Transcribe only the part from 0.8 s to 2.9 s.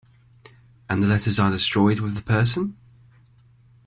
And the letters are destroyed with the person?